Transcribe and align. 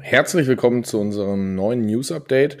Herzlich 0.00 0.46
willkommen 0.46 0.84
zu 0.84 1.00
unserem 1.00 1.54
neuen 1.54 1.80
News 1.80 2.12
Update. 2.12 2.58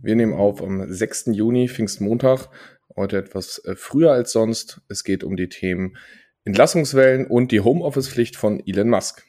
Wir 0.00 0.16
nehmen 0.16 0.32
auf 0.32 0.62
am 0.62 0.92
6. 0.92 1.26
Juni, 1.32 1.68
Pfingstmontag, 1.68 2.48
heute 2.96 3.18
etwas 3.18 3.62
äh, 3.64 3.76
früher 3.76 4.12
als 4.12 4.32
sonst. 4.32 4.80
Es 4.88 5.04
geht 5.04 5.22
um 5.22 5.36
die 5.36 5.48
Themen 5.48 5.96
Entlassungswellen 6.44 7.26
und 7.26 7.52
die 7.52 7.60
Homeoffice-Pflicht 7.60 8.36
von 8.36 8.62
Elon 8.66 8.88
Musk. 8.88 9.24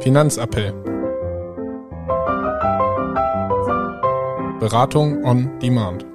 Finanzappell. 0.00 0.72
Beratung 4.58 5.24
on 5.24 5.58
Demand. 5.60 6.11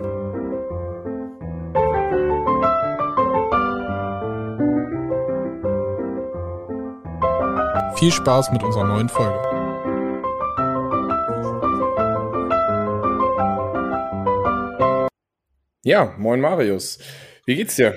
Viel 8.00 8.12
Spaß 8.12 8.52
mit 8.52 8.64
unserer 8.64 8.84
neuen 8.84 9.10
Folge. 9.10 9.40
Ja, 15.84 16.14
moin 16.20 16.40
Marius. 16.40 17.00
Wie 17.48 17.56
geht's 17.56 17.76
dir? 17.76 17.96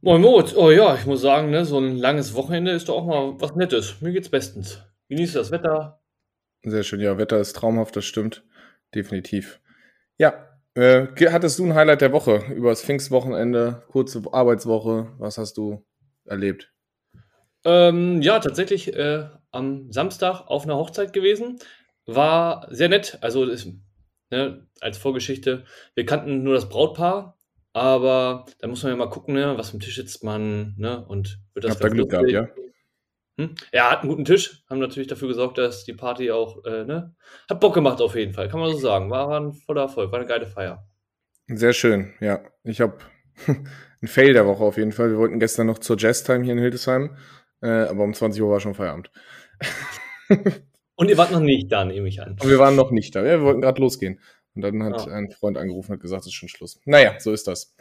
Moin 0.00 0.20
Moritz. 0.20 0.54
Oh 0.54 0.70
ja, 0.70 0.94
ich 0.94 1.06
muss 1.06 1.22
sagen, 1.22 1.50
ne, 1.50 1.64
so 1.64 1.80
ein 1.80 1.96
langes 1.96 2.34
Wochenende 2.34 2.70
ist 2.70 2.88
doch 2.88 2.98
auch 2.98 3.06
mal 3.06 3.34
was 3.40 3.56
Nettes. 3.56 4.00
Mir 4.00 4.12
geht's 4.12 4.28
bestens. 4.28 4.80
Genieße 5.08 5.38
das 5.38 5.50
Wetter. 5.50 6.00
Sehr 6.62 6.84
schön. 6.84 7.00
Ja, 7.00 7.18
Wetter 7.18 7.40
ist 7.40 7.54
traumhaft, 7.54 7.96
das 7.96 8.04
stimmt. 8.04 8.44
Definitiv. 8.94 9.60
Ja, 10.18 10.56
äh, 10.74 11.08
hattest 11.32 11.58
du 11.58 11.64
ein 11.64 11.74
Highlight 11.74 12.00
der 12.00 12.12
Woche 12.12 12.44
über 12.54 12.70
das 12.70 12.82
Pfingstwochenende, 12.82 13.82
kurze 13.88 14.22
Arbeitswoche? 14.30 15.12
Was 15.18 15.36
hast 15.36 15.56
du 15.56 15.84
erlebt? 16.26 16.73
Ähm, 17.64 18.20
ja, 18.22 18.38
tatsächlich 18.40 18.94
äh, 18.94 19.26
am 19.50 19.90
Samstag 19.90 20.42
auf 20.46 20.64
einer 20.64 20.76
Hochzeit 20.76 21.12
gewesen. 21.12 21.58
War 22.06 22.66
sehr 22.70 22.88
nett. 22.88 23.18
Also 23.22 23.44
ist, 23.44 23.68
ne, 24.30 24.66
als 24.80 24.98
Vorgeschichte, 24.98 25.64
wir 25.94 26.04
kannten 26.04 26.42
nur 26.42 26.54
das 26.54 26.68
Brautpaar, 26.68 27.38
aber 27.72 28.44
da 28.60 28.68
muss 28.68 28.82
man 28.82 28.92
ja 28.92 28.96
mal 28.96 29.08
gucken, 29.08 29.34
ne, 29.34 29.56
was 29.56 29.70
vom 29.70 29.80
Tisch 29.80 29.96
sitzt 29.96 30.22
man, 30.22 30.74
ne, 30.76 31.04
und 31.06 31.40
wird 31.54 31.64
das 31.64 31.72
Habt 31.72 31.84
da 31.84 31.88
Glück 31.88 32.10
gehabt, 32.10 32.30
ja? 32.30 32.48
Hm? 33.36 33.54
Er 33.72 33.90
hat 33.90 34.00
einen 34.00 34.10
guten 34.10 34.24
Tisch, 34.24 34.62
haben 34.70 34.78
natürlich 34.78 35.08
dafür 35.08 35.28
gesorgt, 35.28 35.58
dass 35.58 35.84
die 35.84 35.92
Party 35.92 36.30
auch, 36.30 36.64
äh, 36.64 36.84
ne, 36.84 37.14
hat 37.48 37.60
Bock 37.60 37.74
gemacht 37.74 38.00
auf 38.00 38.14
jeden 38.14 38.32
Fall, 38.32 38.48
kann 38.48 38.60
man 38.60 38.70
so 38.70 38.78
sagen. 38.78 39.10
War, 39.10 39.28
war 39.28 39.40
ein 39.40 39.54
voller 39.54 39.82
Erfolg, 39.82 40.12
war 40.12 40.20
eine 40.20 40.28
geile 40.28 40.46
Feier. 40.46 40.86
Sehr 41.48 41.72
schön, 41.72 42.14
ja. 42.20 42.40
Ich 42.62 42.80
habe 42.80 42.98
ein 43.46 44.06
Fail 44.06 44.34
der 44.34 44.46
Woche 44.46 44.62
auf 44.62 44.76
jeden 44.76 44.92
Fall. 44.92 45.10
Wir 45.10 45.18
wollten 45.18 45.40
gestern 45.40 45.66
noch 45.66 45.78
zur 45.78 45.98
Jazztime 45.98 46.44
hier 46.44 46.52
in 46.52 46.60
Hildesheim 46.60 47.16
äh, 47.64 47.88
aber 47.88 48.04
um 48.04 48.12
20 48.12 48.42
Uhr 48.42 48.50
war 48.50 48.60
schon 48.60 48.74
Feierabend. 48.74 49.10
und 50.96 51.08
ihr 51.08 51.16
wart 51.16 51.32
noch 51.32 51.40
nicht 51.40 51.72
da, 51.72 51.84
nehme 51.84 52.06
ich 52.08 52.20
an. 52.20 52.32
Und 52.32 52.48
wir 52.48 52.58
waren 52.58 52.76
noch 52.76 52.90
nicht 52.90 53.16
da. 53.16 53.20
Ja, 53.20 53.38
wir 53.38 53.42
wollten 53.42 53.62
gerade 53.62 53.80
losgehen. 53.80 54.20
Und 54.54 54.62
dann 54.62 54.82
hat 54.84 55.06
oh. 55.06 55.10
ein 55.10 55.30
Freund 55.30 55.56
angerufen 55.56 55.92
und 55.92 56.00
gesagt, 56.00 56.22
es 56.22 56.26
ist 56.28 56.34
schon 56.34 56.48
Schluss. 56.48 56.78
Naja, 56.84 57.14
so 57.18 57.32
ist 57.32 57.48
das. 57.48 57.74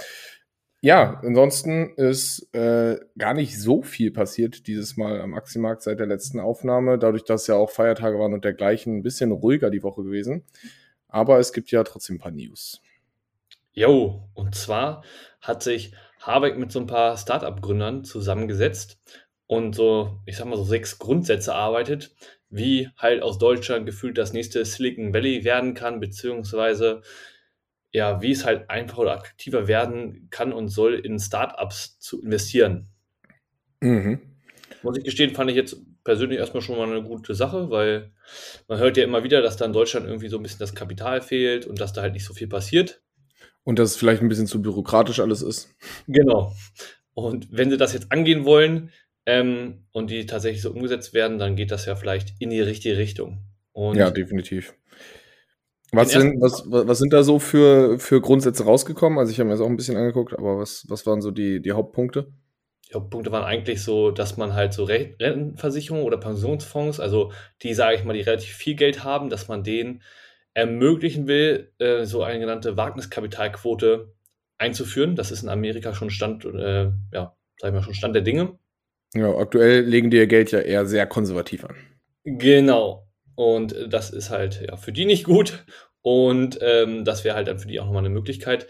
Ja, 0.82 1.22
ansonsten 1.24 1.94
ist 1.96 2.54
äh, 2.54 2.98
gar 3.18 3.34
nicht 3.34 3.62
so 3.62 3.84
viel 3.84 4.12
passiert 4.12 4.68
dieses 4.68 4.98
Mal 4.98 5.22
am 5.22 5.32
Maximarkt 5.32 5.82
seit 5.82 6.00
der 6.00 6.08
letzten 6.08 6.40
Aufnahme. 6.40 6.98
Dadurch, 6.98 7.24
dass 7.24 7.48
ja 7.48 7.56
auch 7.56 7.70
Feiertage 7.70 8.18
waren 8.20 8.34
und 8.34 8.46
dergleichen, 8.46 8.98
ein 8.98 9.04
bisschen 9.04 9.32
ruhiger 9.32 9.70
die 9.70 9.84
Woche 9.84 10.04
gewesen. 10.04 10.44
Aber 11.08 11.40
es 11.40 11.54
gibt 11.54 11.72
ja 11.72 11.84
trotzdem 11.84 12.16
ein 12.16 12.20
paar 12.20 12.32
News. 12.32 12.82
Jo, 13.74 14.30
und 14.34 14.56
zwar 14.56 15.04
hat 15.42 15.64
sich 15.64 15.94
Habeck 16.22 16.58
mit 16.58 16.72
so 16.72 16.80
ein 16.80 16.88
paar 16.88 17.18
Startup-Gründern 17.18 18.04
zusammengesetzt 18.04 18.98
und 19.56 19.74
so, 19.76 20.20
ich 20.26 20.38
sag 20.38 20.46
mal, 20.46 20.58
so 20.58 20.64
sechs 20.64 21.00
Grundsätze 21.00 21.54
arbeitet, 21.54 22.16
wie 22.50 22.90
halt 22.98 23.22
aus 23.22 23.38
Deutschland 23.38 23.86
gefühlt 23.86 24.18
das 24.18 24.34
nächste 24.34 24.64
Silicon 24.66 25.14
Valley 25.14 25.44
werden 25.44 25.74
kann, 25.74 26.00
beziehungsweise 26.00 27.02
ja, 27.92 28.22
wie 28.22 28.32
es 28.32 28.44
halt 28.44 28.70
einfacher 28.70 29.02
oder 29.02 29.14
attraktiver 29.14 29.68
werden 29.68 30.28
kann 30.32 30.52
und 30.52 30.70
soll, 30.70 30.96
in 30.96 31.20
Startups 31.20 32.00
zu 32.00 32.22
investieren. 32.22 32.90
Mhm. 33.82 34.20
Muss 34.82 34.98
ich 34.98 35.04
gestehen, 35.04 35.36
fand 35.36 35.52
ich 35.52 35.56
jetzt 35.56 35.78
persönlich 36.04 36.40
erstmal 36.40 36.62
schon 36.62 36.78
mal 36.78 36.90
eine 36.90 37.04
gute 37.04 37.36
Sache, 37.36 37.70
weil 37.70 38.12
man 38.68 38.80
hört 38.80 38.98
ja 38.98 39.04
immer 39.04 39.24
wieder, 39.24 39.42
dass 39.42 39.58
da 39.58 39.66
in 39.66 39.74
Deutschland 39.74 40.08
irgendwie 40.08 40.28
so 40.28 40.38
ein 40.38 40.44
bisschen 40.44 40.60
das 40.60 40.76
Kapital 40.76 41.22
fehlt 41.22 41.68
und 41.68 41.80
dass 41.80 41.94
da 41.94 42.02
halt 42.02 42.14
nicht 42.14 42.26
so 42.26 42.34
viel 42.34 42.48
passiert. 42.48 43.02
Und 43.64 43.80
dass 43.80 43.92
es 43.92 43.96
vielleicht 43.96 44.22
ein 44.22 44.28
bisschen 44.28 44.48
zu 44.48 44.62
bürokratisch 44.62 45.20
alles 45.20 45.42
ist. 45.42 45.74
Genau. 46.08 46.54
Und 47.14 47.48
wenn 47.52 47.70
sie 47.70 47.78
das 47.78 47.94
jetzt 47.94 48.12
angehen 48.12 48.44
wollen, 48.44 48.90
ähm, 49.26 49.86
und 49.92 50.10
die 50.10 50.26
tatsächlich 50.26 50.62
so 50.62 50.72
umgesetzt 50.72 51.14
werden, 51.14 51.38
dann 51.38 51.56
geht 51.56 51.72
das 51.72 51.86
ja 51.86 51.96
vielleicht 51.96 52.34
in 52.40 52.50
die 52.50 52.62
richtige 52.62 52.98
Richtung. 52.98 53.40
Und 53.72 53.98
ja, 53.98 54.12
definitiv. 54.12 54.74
Was 55.92 56.12
sind, 56.12 56.42
was, 56.42 56.64
was 56.66 56.98
sind 56.98 57.14
da 57.14 57.22
so 57.22 57.38
für, 57.38 58.00
für 58.00 58.20
Grundsätze 58.20 58.66
rausgekommen? 58.66 59.20
Also 59.20 59.32
ich 59.32 59.40
habe 59.40 59.48
mir 59.48 59.54
das 59.54 59.62
auch 59.62 59.70
ein 59.70 59.78
bisschen 59.78 59.96
angeguckt, 59.96 60.34
aber 60.34 60.58
was, 60.58 60.86
was 60.90 61.06
waren 61.06 61.22
so 61.22 61.30
die, 61.30 61.62
die 61.62 61.72
Hauptpunkte? 61.72 62.34
Die 62.90 62.96
Hauptpunkte 62.96 63.32
waren 63.32 63.44
eigentlich 63.44 63.84
so, 63.84 64.10
dass 64.10 64.36
man 64.36 64.56
halt 64.56 64.74
so 64.74 64.86
Rentenversicherungen 64.86 66.04
oder 66.04 66.18
Pensionsfonds, 66.18 67.00
also 67.00 67.32
die, 67.62 67.76
sage 67.76 67.96
ich 67.96 68.04
mal, 68.04 68.14
die 68.14 68.22
relativ 68.22 68.56
viel 68.56 68.76
Geld 68.76 69.04
haben, 69.04 69.30
dass 69.30 69.48
man 69.48 69.64
denen 69.64 70.02
ermöglichen 70.56 71.28
will, 71.28 71.72
äh, 71.78 72.06
so 72.06 72.24
eine 72.24 72.40
genannte 72.40 72.76
Wagniskapitalquote 72.76 74.14
einzuführen. 74.58 75.16
Das 75.16 75.32
ist 75.32 75.44
in 75.44 75.50
Amerika 75.50 75.94
schon 75.94 76.10
Stand, 76.10 76.44
äh, 76.46 76.92
ja, 77.12 77.36
sag 77.60 77.70
ich 77.70 77.74
mal, 77.74 77.84
schon 77.84 77.94
Stand 77.94 78.16
der 78.16 78.24
Dinge. 78.24 78.58
Ja, 79.14 79.36
aktuell 79.36 79.82
legen 79.82 80.10
die 80.10 80.18
ihr 80.18 80.28
Geld 80.28 80.52
ja 80.52 80.60
eher 80.60 80.86
sehr 80.86 81.06
konservativ 81.06 81.66
an. 81.66 81.76
Genau. 82.24 83.08
Und 83.36 83.76
das 83.90 84.10
ist 84.10 84.30
halt 84.30 84.62
ja 84.68 84.78
für 84.78 84.92
die 84.92 85.06
nicht 85.06 85.26
gut. 85.26 85.66
Und 86.02 86.60
ähm, 86.62 87.06
das 87.06 87.24
wäre 87.24 87.36
halt 87.36 87.48
dann 87.48 87.60
für 87.60 87.68
die 87.68 87.80
auch 87.80 87.86
nochmal 87.86 88.02
eine 88.02 88.10
Möglichkeit. 88.10 88.68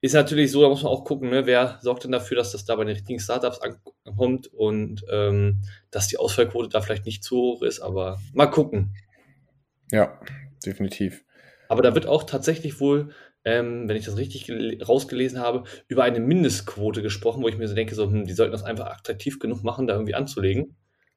Ist 0.00 0.12
natürlich 0.12 0.50
so, 0.50 0.60
da 0.60 0.68
muss 0.68 0.82
man 0.82 0.92
auch 0.92 1.04
gucken, 1.04 1.30
ne, 1.30 1.46
wer 1.46 1.78
sorgt 1.80 2.04
denn 2.04 2.12
dafür, 2.12 2.36
dass 2.36 2.52
das 2.52 2.66
da 2.66 2.76
bei 2.76 2.84
den 2.84 2.94
richtigen 2.94 3.18
Startups 3.18 3.60
ankommt 4.04 4.48
und 4.48 5.02
ähm, 5.10 5.62
dass 5.90 6.08
die 6.08 6.18
Ausfallquote 6.18 6.68
da 6.68 6.82
vielleicht 6.82 7.06
nicht 7.06 7.24
zu 7.24 7.36
hoch 7.36 7.62
ist, 7.62 7.80
aber 7.80 8.20
mal 8.34 8.48
gucken. 8.48 8.94
Ja, 9.90 10.20
definitiv. 10.66 11.24
Aber 11.68 11.80
da 11.80 11.94
wird 11.94 12.06
auch 12.06 12.24
tatsächlich 12.24 12.80
wohl 12.80 13.14
ähm, 13.44 13.88
wenn 13.88 13.96
ich 13.96 14.06
das 14.06 14.16
richtig 14.16 14.50
rausgelesen 14.86 15.38
habe, 15.38 15.64
über 15.88 16.04
eine 16.04 16.20
Mindestquote 16.20 17.02
gesprochen, 17.02 17.42
wo 17.42 17.48
ich 17.48 17.58
mir 17.58 17.68
so 17.68 17.74
denke, 17.74 17.94
so, 17.94 18.10
hm, 18.10 18.26
die 18.26 18.32
sollten 18.32 18.52
das 18.52 18.64
einfach 18.64 18.86
attraktiv 18.86 19.38
genug 19.38 19.62
machen, 19.62 19.86
da 19.86 19.94
irgendwie 19.94 20.14
anzulegen. 20.14 20.76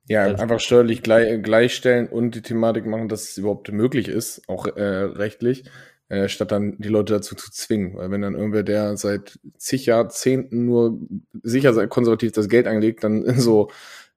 Ja, 0.09 0.29
das 0.29 0.39
einfach 0.39 0.59
steuerlich 0.59 1.03
gleich, 1.03 1.41
gleichstellen 1.43 2.07
und 2.07 2.35
die 2.35 2.41
Thematik 2.41 2.85
machen, 2.85 3.09
dass 3.09 3.29
es 3.29 3.37
überhaupt 3.37 3.71
möglich 3.71 4.07
ist, 4.07 4.47
auch 4.47 4.65
äh, 4.67 4.81
rechtlich, 4.81 5.65
äh, 6.07 6.29
statt 6.29 6.53
dann 6.53 6.77
die 6.77 6.87
Leute 6.87 7.13
dazu 7.13 7.35
zu 7.35 7.51
zwingen. 7.51 7.97
Weil 7.97 8.11
wenn 8.11 8.21
dann 8.21 8.35
irgendwer, 8.35 8.63
der 8.63 8.95
seit 8.95 9.37
zig 9.57 9.85
Jahrzehnten 9.85 10.65
nur 10.65 10.97
sicher 11.43 11.87
konservativ 11.87 12.31
das 12.31 12.47
Geld 12.47 12.67
anlegt, 12.67 13.03
dann 13.03 13.25
so, 13.39 13.69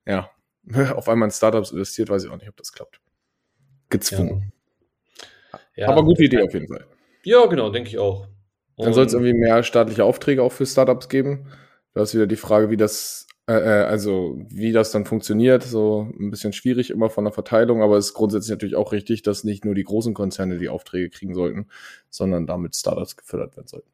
ja, 0.06 0.30
auf 0.94 1.08
einmal 1.08 1.28
in 1.28 1.32
Startups 1.32 1.72
investiert, 1.72 2.08
weiß 2.08 2.24
ich 2.24 2.30
auch 2.30 2.38
nicht, 2.38 2.48
ob 2.48 2.56
das 2.56 2.72
klappt. 2.72 3.00
Gezwungen. 3.88 4.52
Ja. 5.52 5.60
Ja, 5.76 5.88
Aber 5.88 6.04
gute 6.04 6.24
Idee 6.24 6.42
auf 6.42 6.52
jeden 6.52 6.68
Fall. 6.68 6.86
Ja, 7.24 7.46
genau, 7.46 7.70
denke 7.70 7.90
ich 7.90 7.98
auch. 7.98 8.26
Dann 8.76 8.94
soll 8.94 9.06
es 9.06 9.12
irgendwie 9.12 9.34
mehr 9.34 9.62
staatliche 9.62 10.04
Aufträge 10.04 10.42
auch 10.42 10.52
für 10.52 10.66
Startups 10.66 11.08
geben. 11.08 11.48
Da 11.92 12.02
ist 12.02 12.14
wieder 12.14 12.26
die 12.26 12.36
Frage, 12.36 12.70
wie 12.70 12.76
das, 12.76 13.26
äh, 13.46 13.52
äh, 13.52 13.84
also 13.84 14.38
wie 14.48 14.72
das 14.72 14.90
dann 14.90 15.04
funktioniert. 15.04 15.62
So 15.62 16.10
ein 16.18 16.30
bisschen 16.30 16.52
schwierig 16.52 16.90
immer 16.90 17.10
von 17.10 17.24
der 17.24 17.32
Verteilung, 17.32 17.82
aber 17.82 17.96
es 17.96 18.06
ist 18.06 18.14
grundsätzlich 18.14 18.50
natürlich 18.50 18.76
auch 18.76 18.92
richtig, 18.92 19.22
dass 19.22 19.44
nicht 19.44 19.64
nur 19.64 19.74
die 19.74 19.84
großen 19.84 20.14
Konzerne 20.14 20.58
die 20.58 20.68
Aufträge 20.68 21.10
kriegen 21.10 21.34
sollten, 21.34 21.68
sondern 22.08 22.46
damit 22.46 22.76
Startups 22.76 23.16
gefördert 23.16 23.56
werden 23.56 23.66
sollten. 23.66 23.90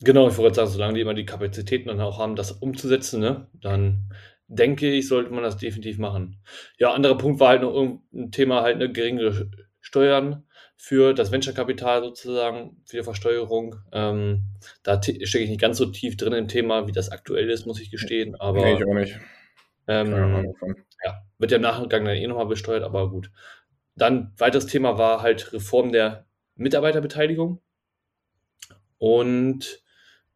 Genau, 0.00 0.28
ich 0.28 0.36
wollte 0.36 0.56
sagen, 0.56 0.70
solange 0.70 0.94
die 0.94 1.00
immer 1.00 1.14
die 1.14 1.26
Kapazitäten 1.26 1.88
dann 1.88 2.00
auch 2.00 2.18
haben, 2.18 2.36
das 2.36 2.52
umzusetzen, 2.52 3.20
ne, 3.20 3.48
dann 3.54 4.12
denke 4.46 4.90
ich, 4.90 5.08
sollte 5.08 5.32
man 5.32 5.42
das 5.42 5.56
definitiv 5.56 5.98
machen. 5.98 6.40
Ja, 6.78 6.92
anderer 6.92 7.18
Punkt 7.18 7.40
war 7.40 7.48
halt 7.48 7.62
noch 7.62 7.74
ein 8.12 8.30
Thema 8.30 8.62
halt 8.62 8.76
eine 8.76 8.92
geringere 8.92 9.50
Steuern 9.80 10.44
für 10.80 11.12
das 11.12 11.32
Venture-Kapital 11.32 12.02
sozusagen, 12.04 12.80
für 12.86 12.98
die 12.98 13.02
Versteuerung. 13.02 13.76
Ähm, 13.92 14.44
da 14.84 15.02
stecke 15.02 15.40
ich 15.40 15.50
nicht 15.50 15.60
ganz 15.60 15.76
so 15.76 15.86
tief 15.86 16.16
drin 16.16 16.32
im 16.32 16.48
Thema, 16.48 16.86
wie 16.86 16.92
das 16.92 17.10
aktuell 17.10 17.50
ist, 17.50 17.66
muss 17.66 17.80
ich 17.80 17.90
gestehen. 17.90 18.36
Aber, 18.36 18.64
nee, 18.64 18.74
ich 18.74 18.86
auch 18.86 18.94
nicht. 18.94 19.18
Ähm, 19.88 20.54
ja, 21.04 21.22
wird 21.38 21.50
ja 21.50 21.56
im 21.56 21.62
Nachgang 21.62 22.04
dann 22.04 22.14
eh 22.14 22.26
nochmal 22.26 22.46
besteuert, 22.46 22.84
aber 22.84 23.10
gut. 23.10 23.30
Dann 23.96 24.32
weiteres 24.38 24.66
Thema 24.66 24.96
war 24.98 25.20
halt 25.20 25.52
Reform 25.52 25.90
der 25.90 26.26
Mitarbeiterbeteiligung 26.54 27.60
und 28.98 29.82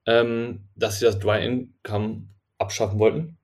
ähm, 0.07 0.69
dass 0.75 0.99
sie 0.99 1.05
das 1.05 1.21
Dry 1.21 1.45
Income 1.45 2.29
abschaffen 2.59 2.99
wollten. 2.99 3.39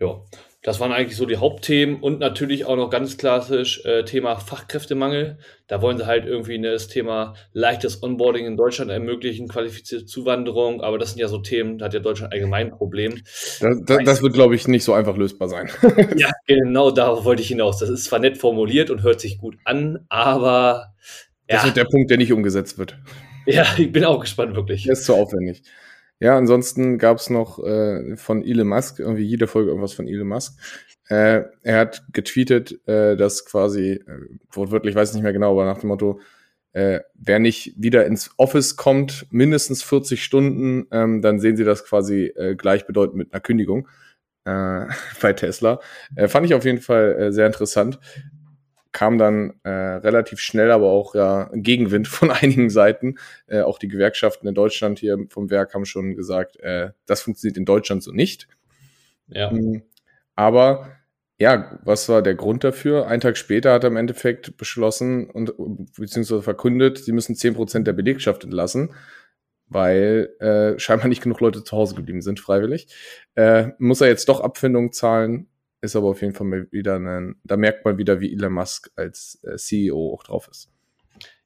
Ja, 0.00 0.24
das 0.62 0.80
waren 0.80 0.90
eigentlich 0.90 1.16
so 1.16 1.24
die 1.24 1.36
Hauptthemen 1.36 2.00
und 2.00 2.18
natürlich 2.18 2.64
auch 2.64 2.74
noch 2.74 2.90
ganz 2.90 3.16
klassisch 3.16 3.84
äh, 3.84 4.04
Thema 4.04 4.36
Fachkräftemangel. 4.36 5.38
Da 5.68 5.80
wollen 5.82 5.98
sie 5.98 6.06
halt 6.06 6.26
irgendwie 6.26 6.58
ne, 6.58 6.72
das 6.72 6.88
Thema 6.88 7.34
leichtes 7.52 8.02
Onboarding 8.02 8.44
in 8.44 8.56
Deutschland 8.56 8.90
ermöglichen, 8.90 9.46
qualifizierte 9.46 10.06
Zuwanderung, 10.06 10.80
aber 10.80 10.98
das 10.98 11.10
sind 11.10 11.20
ja 11.20 11.28
so 11.28 11.38
Themen, 11.38 11.78
da 11.78 11.84
hat 11.84 11.94
ja 11.94 12.00
Deutschland 12.00 12.32
allgemein 12.32 12.66
ein 12.66 12.72
Problem. 12.72 13.22
Das, 13.60 13.60
das, 13.84 13.98
das 14.04 14.22
wird, 14.22 14.32
glaube 14.32 14.56
ich, 14.56 14.66
nicht 14.66 14.82
so 14.82 14.94
einfach 14.94 15.16
lösbar 15.16 15.48
sein. 15.48 15.70
ja, 16.16 16.32
genau 16.46 16.90
darauf 16.90 17.24
wollte 17.24 17.42
ich 17.42 17.48
hinaus. 17.48 17.78
Das 17.78 17.88
ist 17.88 18.06
zwar 18.06 18.18
nett 18.18 18.36
formuliert 18.36 18.90
und 18.90 19.04
hört 19.04 19.20
sich 19.20 19.38
gut 19.38 19.56
an, 19.64 20.06
aber. 20.08 20.92
Das 21.46 21.62
ja. 21.62 21.66
wird 21.66 21.76
der 21.76 21.84
Punkt, 21.84 22.10
der 22.10 22.18
nicht 22.18 22.32
umgesetzt 22.32 22.78
wird. 22.78 22.98
Ja, 23.46 23.64
ich 23.78 23.92
bin 23.92 24.04
auch 24.04 24.20
gespannt, 24.20 24.56
wirklich. 24.56 24.84
Das 24.86 24.98
ist 24.98 25.06
zu 25.06 25.14
aufwendig. 25.14 25.62
Ja, 26.20 26.36
ansonsten 26.36 26.98
gab 26.98 27.18
es 27.18 27.30
noch 27.30 27.62
äh, 27.64 28.16
von 28.16 28.42
Elon 28.44 28.68
Musk, 28.68 28.98
irgendwie 28.98 29.22
jede 29.22 29.46
Folge 29.46 29.70
irgendwas 29.70 29.92
von 29.92 30.08
Elon 30.08 30.28
Musk. 30.28 30.58
Äh, 31.08 31.44
er 31.62 31.78
hat 31.78 32.04
getweetet, 32.12 32.86
äh, 32.88 33.16
dass 33.16 33.44
quasi, 33.44 33.92
äh, 33.92 34.20
wortwörtlich 34.50 34.94
weiß 34.94 35.10
ich 35.10 35.14
nicht 35.14 35.22
mehr 35.22 35.32
genau, 35.32 35.52
aber 35.52 35.64
nach 35.64 35.78
dem 35.78 35.88
Motto, 35.88 36.20
äh, 36.72 37.00
wer 37.14 37.38
nicht 37.38 37.74
wieder 37.76 38.04
ins 38.06 38.30
Office 38.36 38.76
kommt, 38.76 39.26
mindestens 39.30 39.82
40 39.82 40.22
Stunden, 40.22 40.86
ähm, 40.90 41.22
dann 41.22 41.38
sehen 41.38 41.56
sie 41.56 41.64
das 41.64 41.84
quasi 41.84 42.26
äh, 42.36 42.56
gleichbedeutend 42.56 43.16
mit 43.16 43.32
einer 43.32 43.40
Kündigung 43.40 43.88
äh, 44.44 44.86
bei 45.22 45.32
Tesla. 45.32 45.80
Äh, 46.16 46.28
fand 46.28 46.46
ich 46.46 46.54
auf 46.54 46.64
jeden 46.64 46.80
Fall 46.80 47.16
äh, 47.18 47.32
sehr 47.32 47.46
interessant 47.46 48.00
kam 48.92 49.18
dann 49.18 49.60
äh, 49.64 49.70
relativ 49.70 50.40
schnell 50.40 50.70
aber 50.70 50.86
auch 50.86 51.14
ja, 51.14 51.50
Gegenwind 51.52 52.08
von 52.08 52.30
einigen 52.30 52.70
Seiten. 52.70 53.16
Äh, 53.46 53.60
auch 53.60 53.78
die 53.78 53.88
Gewerkschaften 53.88 54.46
in 54.48 54.54
Deutschland 54.54 54.98
hier 54.98 55.18
vom 55.30 55.50
Werk 55.50 55.74
haben 55.74 55.84
schon 55.84 56.16
gesagt, 56.16 56.58
äh, 56.60 56.90
das 57.06 57.22
funktioniert 57.22 57.56
in 57.56 57.64
Deutschland 57.64 58.02
so 58.02 58.12
nicht. 58.12 58.48
Ja. 59.28 59.50
Mhm. 59.50 59.82
Aber 60.34 60.88
ja, 61.38 61.78
was 61.84 62.08
war 62.08 62.22
der 62.22 62.34
Grund 62.34 62.64
dafür? 62.64 63.06
Ein 63.06 63.20
Tag 63.20 63.36
später 63.36 63.72
hat 63.72 63.84
er 63.84 63.90
im 63.90 63.96
Endeffekt 63.96 64.56
beschlossen 64.56 65.30
und 65.30 65.52
beziehungsweise 65.96 66.42
verkündet, 66.42 66.98
sie 66.98 67.12
müssen 67.12 67.36
zehn 67.36 67.54
Prozent 67.54 67.86
der 67.86 67.92
Belegschaft 67.92 68.42
entlassen, 68.42 68.94
weil 69.68 70.30
äh, 70.40 70.78
scheinbar 70.80 71.08
nicht 71.08 71.22
genug 71.22 71.40
Leute 71.40 71.62
zu 71.62 71.76
Hause 71.76 71.94
geblieben 71.94 72.22
sind, 72.22 72.40
freiwillig. 72.40 72.88
Äh, 73.36 73.68
muss 73.78 74.00
er 74.00 74.08
jetzt 74.08 74.28
doch 74.28 74.40
Abfindungen 74.40 74.92
zahlen 74.92 75.48
ist 75.80 75.96
aber 75.96 76.08
auf 76.08 76.20
jeden 76.20 76.34
Fall 76.34 76.66
wieder 76.70 76.96
ein, 76.96 77.36
da 77.44 77.56
merkt 77.56 77.84
man 77.84 77.98
wieder, 77.98 78.20
wie 78.20 78.32
Elon 78.32 78.52
Musk 78.52 78.90
als 78.96 79.40
äh, 79.42 79.56
CEO 79.56 80.14
auch 80.14 80.24
drauf 80.24 80.48
ist. 80.50 80.70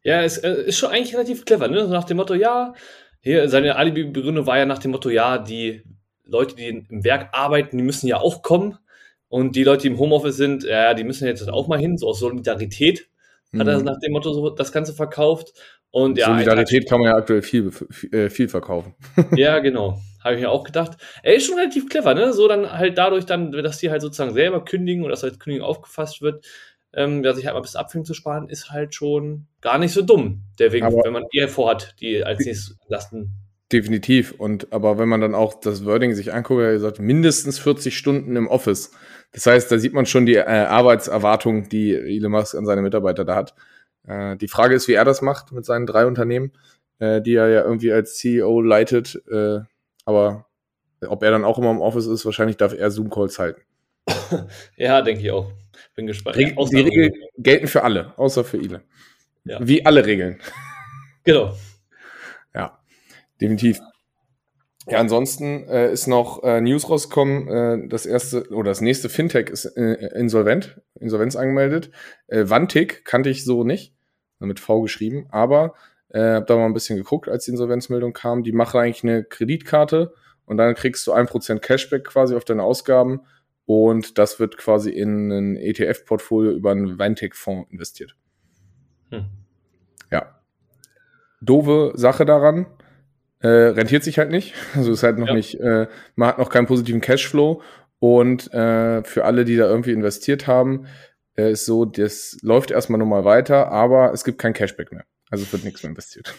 Ja, 0.03 0.23
es 0.23 0.39
äh, 0.39 0.53
ist 0.65 0.79
schon 0.79 0.91
eigentlich 0.91 1.15
relativ 1.15 1.45
clever, 1.45 1.69
ne? 1.69 1.87
So 1.87 1.93
nach 1.93 2.05
dem 2.05 2.17
Motto, 2.17 2.35
ja, 2.35 2.75
hier, 3.21 3.49
seine 3.49 3.77
Alibi-Begründung 3.77 4.47
war 4.47 4.59
ja 4.59 4.67
nach 4.67 4.79
dem 4.79 4.91
Motto, 4.91 5.11
ja, 5.11 5.39
die 5.39 5.83
Leute, 6.25 6.57
die 6.57 6.67
im 6.67 7.05
Werk 7.05 7.29
arbeiten, 7.33 7.79
die 7.79 7.85
müssen 7.85 8.07
ja 8.07 8.17
auch 8.19 8.43
kommen. 8.43 8.79
Und 9.29 9.57
die 9.57 9.65
Leute, 9.65 9.83
die 9.83 9.89
im 9.89 9.99
Homeoffice 9.99 10.37
sind, 10.37 10.65
ja, 10.65 10.93
die 10.95 11.05
müssen 11.05 11.27
jetzt 11.27 11.49
auch 11.49 11.69
mal 11.69 11.79
hin, 11.79 11.97
so 11.97 12.09
aus 12.09 12.19
Solidarität 12.19 13.09
hat 13.59 13.67
er 13.67 13.79
mhm. 13.79 13.85
nach 13.85 13.99
dem 13.99 14.13
Motto 14.13 14.33
so 14.33 14.51
das 14.51 14.73
Ganze 14.73 14.95
verkauft. 14.95 15.53
Und 15.91 16.17
ja, 16.19 16.27
Solidarität 16.27 16.89
kann 16.89 17.01
man 17.01 17.11
ja 17.11 17.17
aktuell 17.17 17.43
viel, 17.43 17.71
viel, 17.71 18.15
äh, 18.15 18.31
viel 18.31 18.49
verkaufen. 18.49 18.95
Ja, 19.37 19.59
genau. 19.61 20.01
Habe 20.25 20.35
ich 20.35 20.41
mir 20.41 20.51
auch 20.51 20.65
gedacht. 20.65 20.97
Er 21.23 21.35
ist 21.35 21.47
schon 21.47 21.59
relativ 21.59 21.89
clever, 21.89 22.15
ne? 22.15 22.33
So 22.33 22.49
dann 22.49 22.71
halt 22.71 22.99
dadurch 22.99 23.27
dann, 23.27 23.53
dass 23.53 23.79
die 23.79 23.91
halt 23.91 24.03
sozusagen 24.03 24.35
selber 24.35 24.65
kündigen 24.65 25.05
und 25.05 25.11
dass 25.11 25.25
als 25.25 25.39
Kündigung 25.39 25.67
aufgefasst 25.67 26.23
wird, 26.23 26.47
ähm, 26.95 27.25
ja, 27.25 27.33
sich 27.33 27.47
halt 27.47 27.55
mal 27.55 27.61
bis 27.63 27.77
Abfindung 27.77 28.05
zu 28.05 28.15
sparen, 28.15 28.49
ist 28.49 28.71
halt 28.71 28.95
schon 28.95 29.47
gar 29.61 29.79
nicht 29.79 29.93
so 29.93 30.03
dumm. 30.03 30.43
Der 30.59 30.73
Weg, 30.73 30.83
aber 30.83 31.05
wenn 31.05 31.13
man 31.13 31.25
eher 31.33 31.49
vorhat, 31.49 31.95
die 32.01 32.23
als 32.23 32.45
nächstes 32.45 32.77
lasten. 32.89 33.31
Definitiv. 33.73 34.35
Und 34.37 34.73
aber 34.73 34.99
wenn 34.99 35.09
man 35.09 35.23
dann 35.23 35.35
auch 35.35 35.55
das 35.59 35.87
Wording 35.87 36.15
sich 36.15 36.35
anguckt, 36.35 36.61
er 36.61 36.79
sagt 36.79 37.01
mindestens 37.01 37.59
40 37.59 37.97
Stunden 37.97 38.37
im 38.37 38.47
Office. 38.47 38.93
Das 39.33 39.47
heißt, 39.47 39.73
da 39.73 39.79
sieht 39.79 39.95
man 39.95 40.05
schon 40.05 40.27
die 40.27 40.35
äh, 40.35 40.45
Arbeitserwartung, 40.45 41.71
die 41.71 41.95
Elon 41.95 42.33
Musk 42.33 42.55
an 42.55 42.67
seine 42.67 42.83
Mitarbeiter 42.83 43.25
da 43.25 43.35
hat. 43.35 43.55
Äh, 44.07 44.37
die 44.37 44.49
Frage 44.49 44.75
ist, 44.75 44.89
wie 44.89 44.93
er 44.93 45.07
das 45.07 45.23
macht 45.23 45.53
mit 45.53 45.65
seinen 45.65 45.87
drei 45.87 46.05
Unternehmen, 46.05 46.53
äh, 46.99 47.23
die 47.23 47.35
er 47.35 47.49
ja 47.49 47.63
irgendwie 47.63 47.93
als 47.93 48.17
CEO 48.17 48.61
leitet. 48.61 49.23
Äh, 49.31 49.61
aber 50.05 50.47
ob 51.09 51.23
er 51.23 51.31
dann 51.31 51.45
auch 51.45 51.59
immer 51.59 51.71
im 51.71 51.81
Office 51.81 52.07
ist, 52.07 52.25
wahrscheinlich 52.25 52.57
darf 52.57 52.75
er 52.75 52.91
Zoom-Calls 52.91 53.39
halten. 53.39 53.63
ja, 54.77 55.03
denke 55.03 55.23
ich 55.23 55.31
auch. 55.31 55.53
Bin 55.95 56.07
gespannt. 56.07 56.37
Reg 56.37 56.57
die 56.57 56.81
Regeln 56.81 57.13
gelten 57.37 57.67
für 57.67 57.83
alle, 57.83 58.17
außer 58.19 58.45
für 58.45 58.57
Ile. 58.57 58.83
Ja. 59.45 59.59
Wie 59.61 59.85
alle 59.85 60.05
Regeln. 60.07 60.41
Genau. 61.25 61.55
Ja, 62.53 62.81
definitiv. 63.41 63.79
Ja, 64.89 64.99
ansonsten 64.99 65.69
äh, 65.69 65.93
ist 65.93 66.09
noch 66.09 66.43
äh, 66.43 66.61
News 66.61 66.91
rausgekommen, 66.91 67.47
äh, 67.47 67.89
das 67.89 68.07
erste 68.07 68.49
oder 68.51 68.71
das 68.71 68.81
nächste 68.81 69.09
Fintech 69.09 69.49
ist 69.49 69.67
äh, 69.67 70.19
insolvent, 70.19 70.81
Insolvenz 70.99 71.37
angemeldet. 71.37 71.93
Äh, 72.27 72.49
Vantik 72.49 73.05
kannte 73.05 73.31
ich 73.31 73.45
so 73.45 73.63
nicht, 73.63 73.95
mit 74.41 74.59
V 74.59 74.81
geschrieben, 74.83 75.29
aber 75.31 75.75
äh, 76.13 76.35
habe 76.35 76.47
da 76.47 76.57
mal 76.57 76.67
ein 76.67 76.75
bisschen 76.75 76.97
geguckt, 76.97 77.29
als 77.29 77.45
die 77.45 77.51
Insolvenzmeldung 77.51 78.13
kam. 78.13 78.43
Die 78.43 78.53
machen 78.53 78.81
eigentlich 78.81 79.05
eine 79.05 79.25
Kreditkarte 79.25 80.15
und 80.45 80.57
dann 80.57 80.75
kriegst 80.75 81.07
du 81.07 81.13
ein 81.13 81.27
Prozent 81.27 81.63
Cashback 81.63 82.05
quasi 82.05 82.35
auf 82.35 82.45
deine 82.45 82.63
Ausgaben 82.63 83.23
und 83.65 84.19
das 84.19 84.39
wird 84.41 84.57
quasi 84.57 84.91
in 84.91 85.31
ein 85.31 85.57
ETF-Portfolio 85.57 86.53
über 86.53 86.73
einen 86.73 86.99
Vantik-Fonds 86.99 87.71
investiert. 87.71 88.17
Hm. 89.11 89.27
Ja. 90.11 90.41
Doofe 91.41 91.93
Sache 91.95 92.25
daran 92.25 92.67
äh, 93.41 93.49
rentiert 93.49 94.05
sich 94.05 94.19
halt 94.19 94.31
nicht. 94.31 94.55
Also 94.75 94.93
ist 94.93 95.03
halt 95.03 95.19
noch 95.19 95.29
ja. 95.29 95.35
nicht, 95.35 95.59
äh, 95.61 95.87
man 96.17 96.29
hat 96.29 96.39
noch 96.39 96.51
keinen 96.51 96.67
positiven 96.67 97.01
Cashflow. 97.01 97.63
Und 97.99 98.53
äh, 98.53 99.05
für 99.05 99.25
alle, 99.25 99.45
die 99.45 99.57
da 99.57 99.69
irgendwie 99.69 99.93
investiert 99.93 100.49
haben, 100.49 100.87
äh, 101.37 101.53
ist 101.53 101.67
so, 101.67 101.85
das 101.85 102.37
läuft 102.43 102.73
erstmal 102.73 102.99
nochmal 102.99 103.25
weiter, 103.25 103.71
aber 103.71 104.13
es 104.13 104.25
gibt 104.25 104.39
kein 104.39 104.55
Cashback 104.55 104.91
mehr. 104.91 105.05
Also 105.33 105.45
es 105.45 105.53
wird 105.53 105.65
nichts 105.65 105.83
mehr 105.83 105.89
investiert. 105.89 106.35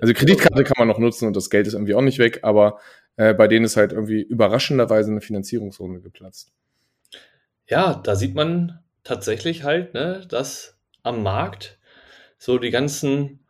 Also 0.00 0.14
Kreditkarte 0.14 0.62
kann 0.62 0.76
man 0.78 0.86
noch 0.86 1.00
nutzen 1.00 1.26
und 1.26 1.34
das 1.34 1.50
Geld 1.50 1.66
ist 1.66 1.72
irgendwie 1.72 1.96
auch 1.96 2.00
nicht 2.00 2.20
weg, 2.20 2.40
aber 2.42 2.78
äh, 3.16 3.34
bei 3.34 3.48
denen 3.48 3.64
ist 3.64 3.76
halt 3.76 3.90
irgendwie 3.90 4.22
überraschenderweise 4.22 5.10
eine 5.10 5.20
Finanzierungsrunde 5.20 6.00
geplatzt. 6.00 6.52
Ja, 7.66 7.94
da 7.94 8.14
sieht 8.14 8.36
man 8.36 8.78
tatsächlich 9.02 9.64
halt, 9.64 9.94
ne, 9.94 10.24
dass 10.28 10.78
am 11.02 11.24
Markt 11.24 11.80
so 12.38 12.58
die 12.58 12.70
ganzen 12.70 13.40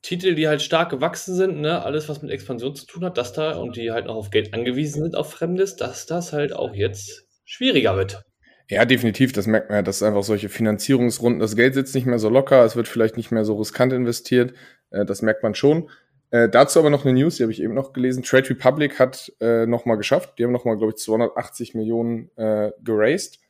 Titel, 0.00 0.34
die 0.34 0.48
halt 0.48 0.62
stark 0.62 0.88
gewachsen 0.88 1.34
sind, 1.34 1.60
ne, 1.60 1.84
alles 1.84 2.08
was 2.08 2.22
mit 2.22 2.30
Expansion 2.30 2.74
zu 2.74 2.86
tun 2.86 3.04
hat, 3.04 3.18
dass 3.18 3.34
da 3.34 3.58
und 3.58 3.76
die 3.76 3.92
halt 3.92 4.08
auch 4.08 4.16
auf 4.16 4.30
Geld 4.30 4.54
angewiesen 4.54 5.02
sind, 5.02 5.14
auf 5.14 5.30
Fremdes, 5.30 5.76
dass 5.76 6.06
das 6.06 6.32
halt 6.32 6.54
auch 6.54 6.74
jetzt 6.74 7.26
schwieriger 7.44 7.96
wird. 7.98 8.24
Ja, 8.70 8.84
definitiv, 8.84 9.32
das 9.32 9.48
merkt 9.48 9.68
man 9.68 9.78
ja, 9.78 9.82
dass 9.82 10.00
einfach 10.00 10.22
solche 10.22 10.48
Finanzierungsrunden, 10.48 11.40
das 11.40 11.56
Geld 11.56 11.74
sitzt 11.74 11.94
nicht 11.94 12.06
mehr 12.06 12.20
so 12.20 12.28
locker, 12.28 12.64
es 12.64 12.76
wird 12.76 12.86
vielleicht 12.86 13.16
nicht 13.16 13.32
mehr 13.32 13.44
so 13.44 13.56
riskant 13.56 13.92
investiert, 13.92 14.54
äh, 14.90 15.04
das 15.04 15.22
merkt 15.22 15.42
man 15.42 15.56
schon. 15.56 15.90
Äh, 16.30 16.48
dazu 16.48 16.78
aber 16.78 16.88
noch 16.90 17.04
eine 17.04 17.18
News, 17.18 17.36
die 17.36 17.42
habe 17.42 17.50
ich 17.50 17.60
eben 17.60 17.74
noch 17.74 17.92
gelesen. 17.92 18.22
Trade 18.22 18.48
Republic 18.50 19.00
hat 19.00 19.32
äh, 19.40 19.66
nochmal 19.66 19.96
geschafft. 19.96 20.38
Die 20.38 20.44
haben 20.44 20.52
nochmal, 20.52 20.76
glaube 20.76 20.92
ich, 20.92 21.02
280 21.02 21.74
Millionen 21.74 22.30
äh, 22.36 22.70
geraced. 22.84 23.40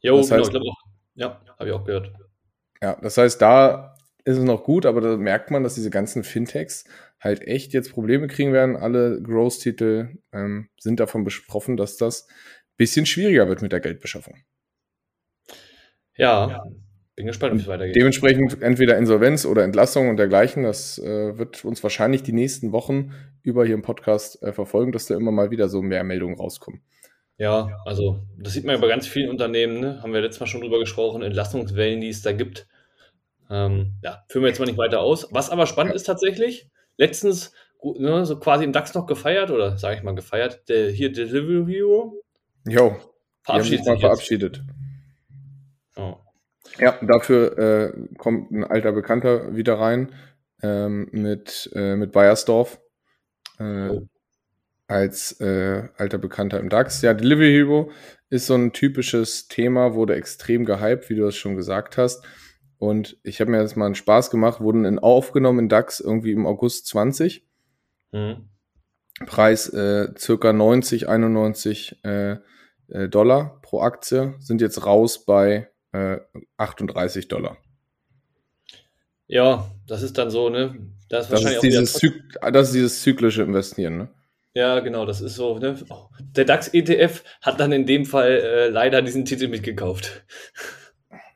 Jo, 0.00 0.18
das 0.18 0.28
genau, 0.28 0.40
heißt, 0.40 0.48
ich 0.48 0.50
glaube 0.50 0.66
auch. 0.66 0.82
Ja, 1.14 1.40
habe 1.58 1.68
ich 1.70 1.74
auch 1.74 1.84
gehört. 1.84 2.12
Ja, 2.82 2.98
das 3.00 3.16
heißt, 3.16 3.40
da 3.40 3.94
ist 4.24 4.36
es 4.36 4.44
noch 4.44 4.62
gut, 4.62 4.84
aber 4.84 5.00
da 5.00 5.16
merkt 5.16 5.50
man, 5.50 5.62
dass 5.64 5.76
diese 5.76 5.88
ganzen 5.88 6.22
Fintechs 6.22 6.84
halt 7.18 7.40
echt 7.40 7.72
jetzt 7.72 7.92
Probleme 7.92 8.28
kriegen 8.28 8.52
werden. 8.52 8.76
Alle 8.76 9.22
Growth-Titel 9.22 10.18
ähm, 10.32 10.68
sind 10.78 11.00
davon 11.00 11.24
betroffen, 11.24 11.78
dass 11.78 11.96
das 11.96 12.26
ein 12.28 12.76
bisschen 12.76 13.06
schwieriger 13.06 13.48
wird 13.48 13.62
mit 13.62 13.72
der 13.72 13.80
Geldbeschaffung. 13.80 14.34
Ja, 16.18 16.64
bin 17.18 17.26
gespannt, 17.26 17.54
wie 17.54 17.60
es 17.60 17.66
weitergeht. 17.66 17.96
Dementsprechend 17.96 18.62
entweder 18.62 18.96
Insolvenz 18.96 19.44
oder 19.44 19.64
Entlassung 19.64 20.08
und 20.08 20.18
dergleichen. 20.18 20.62
Das 20.62 20.98
äh, 20.98 21.36
wird 21.36 21.64
uns 21.64 21.82
wahrscheinlich 21.82 22.22
die 22.22 22.32
nächsten 22.32 22.70
Wochen 22.70 23.12
über 23.42 23.64
hier 23.64 23.74
im 23.74 23.82
Podcast 23.82 24.40
äh, 24.42 24.52
verfolgen, 24.52 24.92
dass 24.92 25.06
da 25.06 25.16
immer 25.16 25.32
mal 25.32 25.50
wieder 25.50 25.68
so 25.68 25.82
mehr 25.82 26.04
Meldungen 26.04 26.36
rauskommen. 26.36 26.80
Ja, 27.36 27.70
also 27.84 28.20
das 28.36 28.52
sieht 28.52 28.64
man 28.64 28.76
ja 28.76 28.80
bei 28.80 28.88
ganz 28.88 29.06
vielen 29.06 29.30
Unternehmen, 29.30 29.80
ne? 29.80 30.00
haben 30.02 30.12
wir 30.12 30.20
letztes 30.20 30.38
Mal 30.38 30.46
schon 30.46 30.60
drüber 30.60 30.78
gesprochen, 30.78 31.22
Entlassungswellen, 31.22 32.00
die 32.00 32.08
es 32.08 32.22
da 32.22 32.32
gibt. 32.32 32.68
Ähm, 33.50 33.94
ja, 34.04 34.24
führen 34.28 34.44
wir 34.44 34.48
jetzt 34.48 34.60
mal 34.60 34.66
nicht 34.66 34.78
weiter 34.78 35.00
aus. 35.00 35.28
Was 35.32 35.50
aber 35.50 35.66
spannend 35.66 35.92
ja. 35.92 35.96
ist 35.96 36.04
tatsächlich, 36.04 36.68
letztens 36.96 37.52
ne, 37.82 38.26
so 38.26 38.38
quasi 38.38 38.62
im 38.62 38.72
DAX 38.72 38.94
noch 38.94 39.06
gefeiert, 39.06 39.50
oder 39.50 39.76
sage 39.76 39.96
ich 39.96 40.02
mal 40.04 40.14
gefeiert, 40.14 40.68
der 40.68 40.90
hier 40.90 41.10
Delivery 41.10 41.72
Hero. 41.72 42.22
Jo, 42.64 42.96
verabschiedet 43.42 43.84
sich 43.84 44.00
verabschiedet. 44.00 44.62
Oh. 45.98 46.16
Ja, 46.78 46.98
dafür 47.02 47.58
äh, 47.58 48.16
kommt 48.18 48.50
ein 48.50 48.64
alter 48.64 48.92
Bekannter 48.92 49.56
wieder 49.56 49.78
rein 49.78 50.14
ähm, 50.62 51.08
mit, 51.12 51.70
äh, 51.74 51.96
mit 51.96 52.12
Bayersdorf 52.12 52.80
äh, 53.58 53.88
oh. 53.88 54.08
als 54.86 55.40
äh, 55.40 55.88
alter 55.96 56.18
Bekannter 56.18 56.60
im 56.60 56.68
DAX. 56.68 57.02
Ja, 57.02 57.14
Delivery 57.14 57.52
Hero 57.52 57.90
ist 58.30 58.46
so 58.46 58.54
ein 58.54 58.72
typisches 58.72 59.48
Thema, 59.48 59.94
wurde 59.94 60.14
extrem 60.14 60.64
gehypt, 60.64 61.10
wie 61.10 61.16
du 61.16 61.24
das 61.24 61.36
schon 61.36 61.56
gesagt 61.56 61.96
hast. 61.96 62.24
Und 62.78 63.18
ich 63.24 63.40
habe 63.40 63.50
mir 63.50 63.60
jetzt 63.60 63.76
mal 63.76 63.86
einen 63.86 63.96
Spaß 63.96 64.30
gemacht, 64.30 64.60
wurden 64.60 64.84
in, 64.84 65.00
aufgenommen 65.00 65.58
in 65.60 65.68
DAX 65.68 65.98
irgendwie 65.98 66.32
im 66.32 66.46
August 66.46 66.86
20. 66.86 67.44
Mhm. 68.12 68.48
Preis 69.26 69.68
äh, 69.70 70.12
circa 70.16 70.52
90, 70.52 71.08
91 71.08 72.04
äh, 72.04 72.36
äh, 72.88 73.08
Dollar 73.08 73.60
pro 73.62 73.80
Aktie, 73.80 74.34
sind 74.38 74.60
jetzt 74.60 74.86
raus 74.86 75.24
bei 75.24 75.70
äh, 75.92 76.18
38 76.56 77.28
Dollar. 77.28 77.56
Ja, 79.26 79.70
das 79.86 80.02
ist 80.02 80.16
dann 80.16 80.30
so, 80.30 80.48
ne? 80.48 80.76
Das 81.08 81.30
ist, 81.30 81.32
das 81.32 81.52
ist, 81.52 81.62
dieses, 81.62 82.00
das 82.52 82.68
ist 82.68 82.74
dieses 82.74 83.02
zyklische 83.02 83.42
Investieren, 83.42 83.98
ne? 83.98 84.08
Ja, 84.54 84.80
genau, 84.80 85.06
das 85.06 85.20
ist 85.20 85.36
so. 85.36 85.58
Ne? 85.58 85.76
Der 86.34 86.44
DAX-ETF 86.44 87.22
hat 87.42 87.60
dann 87.60 87.70
in 87.72 87.86
dem 87.86 88.04
Fall 88.04 88.30
äh, 88.30 88.68
leider 88.68 89.02
diesen 89.02 89.24
Titel 89.24 89.48
mitgekauft. 89.48 90.24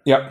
Ja, 0.05 0.31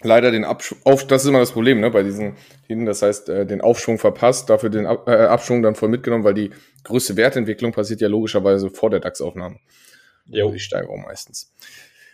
leider 0.00 0.30
den 0.30 0.44
Abschwung, 0.44 0.78
auf, 0.84 1.06
das 1.06 1.22
ist 1.24 1.28
immer 1.28 1.40
das 1.40 1.52
Problem, 1.52 1.80
ne, 1.80 1.90
bei 1.90 2.02
diesen 2.02 2.36
Titeln, 2.66 2.86
das 2.86 3.02
heißt, 3.02 3.28
äh, 3.28 3.46
den 3.46 3.60
Aufschwung 3.60 3.98
verpasst, 3.98 4.48
dafür 4.48 4.70
den 4.70 4.86
Ab, 4.86 5.08
äh, 5.08 5.26
Abschwung 5.26 5.62
dann 5.62 5.74
voll 5.74 5.88
mitgenommen, 5.88 6.24
weil 6.24 6.34
die 6.34 6.50
größte 6.84 7.16
Wertentwicklung 7.16 7.72
passiert 7.72 8.00
ja 8.00 8.08
logischerweise 8.08 8.70
vor 8.70 8.90
der 8.90 9.00
DAX-Aufnahme. 9.00 9.58
Ja. 10.26 10.48
Die 10.48 10.60
Steigerung 10.60 11.02
meistens. 11.02 11.52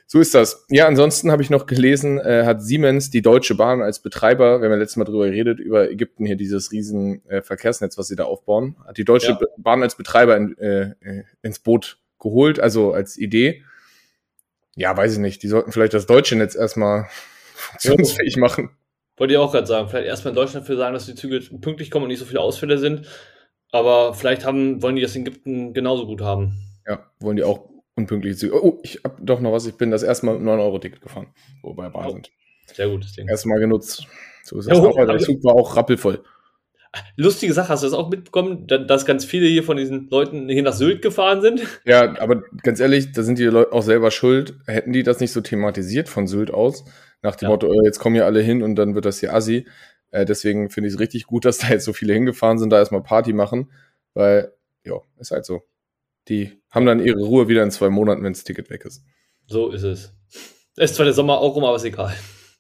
So 0.07 0.21
ist 0.21 0.35
das. 0.35 0.67
Ja, 0.69 0.87
ansonsten 0.87 1.33
habe 1.33 1.43
ich 1.43 1.51
noch 1.51 1.67
gelesen, 1.67 2.19
äh, 2.19 2.45
hat 2.45 2.63
Siemens 2.63 3.11
die 3.11 3.23
Deutsche 3.23 3.55
Bahn 3.55 3.83
als 3.83 4.01
Betreiber, 4.01 4.61
wir 4.61 4.67
haben 4.67 4.73
ja 4.73 4.79
letztes 4.79 4.97
Mal 4.97 5.05
drüber 5.05 5.27
geredet, 5.27 5.59
über 5.59 5.91
Ägypten 5.91 6.27
hier 6.27 6.37
dieses 6.37 6.73
riesen 6.73 7.27
äh, 7.29 7.43
Verkehrsnetz, 7.43 7.97
was 7.97 8.09
sie 8.09 8.17
da 8.17 8.25
aufbauen, 8.25 8.77
hat 8.87 8.99
die 8.99 9.05
Deutsche 9.05 9.33
ja. 9.33 9.41
Bahn 9.57 9.83
als 9.83 9.97
Betreiber 9.97 10.37
in, 10.37 10.57
äh, 10.59 10.95
äh, 11.01 11.25
ins 11.43 11.59
Boot 11.59 11.99
geholt, 12.21 12.61
also 12.61 12.93
als 12.93 13.17
Idee. 13.17 13.65
Ja, 14.77 14.97
weiß 14.97 15.15
ich 15.15 15.19
nicht. 15.19 15.43
Die 15.43 15.49
sollten 15.49 15.73
vielleicht 15.73 15.95
das 15.95 16.07
deutsche 16.07 16.37
Netz 16.37 16.55
erstmal 16.55 17.07
funktionsfähig 17.55 18.37
machen. 18.37 18.71
Wollte 19.17 19.35
ich 19.35 19.39
auch 19.39 19.53
gerade 19.53 19.67
sagen. 19.67 19.89
Vielleicht 19.89 20.09
erstmal 20.09 20.33
in 20.33 20.37
Deutschland 20.37 20.67
für 20.67 20.77
sagen, 20.77 20.95
dass 20.95 21.07
die 21.07 21.15
Züge 21.15 21.41
pünktlich 21.61 21.91
kommen 21.91 22.05
und 22.05 22.09
nicht 22.09 22.19
so 22.19 22.25
viele 22.25 22.41
Ausfälle 22.41 22.79
sind. 22.79 23.07
Aber 23.71 24.15
vielleicht 24.15 24.45
haben, 24.45 24.83
wollen 24.83 24.97
die 24.97 25.03
das 25.03 25.15
in 25.15 25.23
Ägypten 25.23 25.73
genauso 25.73 26.07
gut 26.07 26.21
haben. 26.21 26.59
Ja, 26.87 27.11
wollen 27.21 27.37
die 27.37 27.45
auch 27.45 27.69
unpünktliche 27.97 28.37
Züge. 28.37 28.65
Oh, 28.65 28.81
ich 28.83 29.01
habe 29.05 29.17
doch 29.21 29.41
noch 29.41 29.53
was. 29.53 29.67
Ich 29.67 29.75
bin 29.75 29.91
das 29.91 30.03
erste 30.03 30.27
Mal 30.27 30.39
mit 30.39 30.49
9-Euro-Ticket 30.49 31.01
gefahren, 31.01 31.29
wo 31.63 31.71
wir 31.71 31.75
bei 31.75 31.89
Bahn 31.89 32.07
oh, 32.07 32.13
sind. 32.13 32.31
Sehr 32.73 32.89
gutes 32.89 33.13
Ding. 33.13 33.29
Erstmal 33.29 33.61
genutzt. 33.61 34.07
So 34.43 34.59
ist 34.59 34.69
das 34.69 34.79
ja, 34.79 34.85
auch, 34.85 34.95
der 34.95 35.19
Zug 35.19 35.43
war 35.45 35.55
auch 35.55 35.77
rappelvoll. 35.77 36.23
Lustige 37.17 37.53
Sache, 37.53 37.71
hast 37.71 37.83
du 37.83 37.89
das 37.89 37.95
auch 37.95 38.09
mitbekommen, 38.09 38.67
dass 38.67 39.05
ganz 39.05 39.25
viele 39.25 39.47
hier 39.47 39.65
von 39.65 39.77
diesen 39.77 40.09
Leuten 40.11 40.49
hier 40.49 40.63
nach 40.63 40.75
Sylt 40.75 41.03
gefahren 41.03 41.41
sind? 41.41 41.63
Ja, 41.85 42.19
aber 42.21 42.43
ganz 42.63 42.79
ehrlich, 42.79 43.13
da 43.13 43.23
sind 43.23 43.39
die 43.39 43.45
Leute 43.45 43.73
auch 43.73 43.83
selber 43.83 44.11
schuld. 44.11 44.55
Hätten 44.67 44.93
die 44.93 45.03
das 45.03 45.19
nicht 45.21 45.33
so 45.33 45.41
thematisiert 45.41 46.09
von 46.09 46.27
Sylt 46.27 46.53
aus, 46.53 46.85
nach 47.23 47.37
dem 47.37 47.47
ja. 47.47 47.51
Motto, 47.51 47.73
äh, 47.73 47.85
jetzt 47.85 47.99
kommen 47.99 48.15
hier 48.15 48.27
alle 48.27 48.41
hin 48.41 48.63
und 48.63 48.77
dann 48.77 48.95
wird 48.95 49.07
das 49.07 49.19
hier 49.19 49.35
assi. 49.35 49.67
Äh, 50.11 50.25
deswegen 50.25 50.71
finde 50.71 50.89
ich 50.89 50.95
es 50.95 51.01
richtig 51.01 51.27
gut, 51.27 51.45
dass 51.45 51.59
da 51.59 51.69
jetzt 51.69 51.85
so 51.85 51.93
viele 51.93 52.13
hingefahren 52.13 52.59
sind, 52.59 52.71
da 52.71 52.79
erstmal 52.79 53.03
Party 53.03 53.33
machen, 53.33 53.73
weil, 54.15 54.53
ja, 54.85 55.01
ist 55.19 55.33
halt 55.33 55.45
so. 55.45 55.63
Die 56.29 56.63
haben 56.71 56.87
dann 56.87 57.05
ihre 57.05 57.21
Ruhe 57.21 57.49
wieder 57.49 57.63
in 57.63 57.71
zwei 57.71 57.91
Monaten, 57.91 58.23
wenn 58.23 58.33
das 58.33 58.45
Ticket 58.45 58.71
weg 58.71 58.85
ist. 58.85 59.05
So 59.47 59.71
ist 59.71 59.83
es. 59.83 60.13
Ist 60.77 60.97
zwar 60.97 61.05
der 61.05 61.15
Sommer 61.15 61.39
auch 61.39 61.55
rum, 61.55 61.65
aber 61.65 61.77
ist 61.77 61.85
egal. 61.85 62.15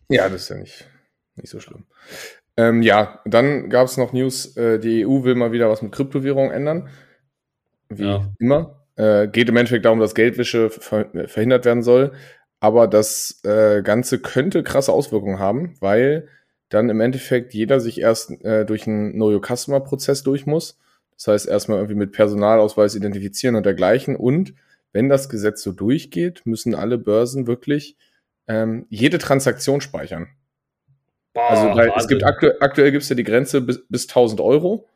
Ja, 0.09 0.28
das 0.28 0.42
ist 0.42 0.49
ja 0.50 0.56
nicht, 0.56 0.87
nicht 1.37 1.50
so 1.50 1.61
schlimm. 1.61 1.87
Ähm, 2.56 2.83
ja, 2.83 3.21
dann 3.25 3.71
gab 3.71 3.87
es 3.87 3.97
noch 3.97 4.12
News, 4.12 4.56
äh, 4.56 4.78
die 4.78 5.06
EU 5.06 5.25
will 5.25 5.35
mal 5.35 5.52
wieder 5.52 5.68
was 5.68 5.83
mit 5.83 5.92
Kryptowährungen 5.92 6.52
ändern. 6.52 6.88
Wie 7.88 8.04
ja. 8.04 8.33
immer. 8.38 8.87
Äh, 8.97 9.28
geht 9.28 9.49
im 9.49 9.56
Endeffekt 9.56 9.85
darum, 9.85 9.99
dass 9.99 10.14
Geldwäsche 10.14 10.71
verhindert 10.71 11.64
werden 11.64 11.83
soll. 11.83 12.12
Aber 12.61 12.87
das 12.87 13.40
äh, 13.44 13.83
Ganze 13.83 14.21
könnte 14.21 14.62
krasse 14.62 14.92
Auswirkungen 14.92 15.38
haben, 15.38 15.75
weil 15.80 16.28
dann 16.68 16.90
im 16.90 17.00
Endeffekt 17.00 17.54
jeder 17.54 17.80
sich 17.80 18.00
erst 18.00 18.30
äh, 18.44 18.64
durch 18.64 18.87
einen 18.87 19.12
Know 19.12 19.30
Your 19.30 19.42
Customer 19.44 19.80
Prozess 19.80 20.23
durch 20.23 20.47
muss. 20.47 20.78
Das 21.16 21.28
heißt, 21.28 21.49
erstmal 21.49 21.78
irgendwie 21.78 21.97
mit 21.97 22.12
Personalausweis 22.12 22.94
identifizieren 22.94 23.56
und 23.56 23.66
dergleichen. 23.66 24.16
Und 24.16 24.54
wenn 24.92 25.09
das 25.09 25.28
Gesetz 25.28 25.62
so 25.62 25.73
durchgeht, 25.73 26.42
müssen 26.44 26.75
alle 26.75 26.99
Börsen 26.99 27.47
wirklich 27.47 27.97
ähm, 28.47 28.87
jede 28.88 29.18
Transaktion 29.18 29.80
speichern. 29.80 30.28
Boah, 31.33 31.50
also 31.50 31.76
weil 31.76 31.92
es 31.97 32.06
gibt 32.06 32.25
aktu 32.25 32.50
aktuell 32.61 32.92
gibt 32.92 33.02
es 33.02 33.09
ja 33.09 33.16
die 33.16 33.25
Grenze 33.25 33.61
bis, 33.61 33.85
bis 33.88 34.04
1000 34.04 34.40
Euro. 34.40 34.88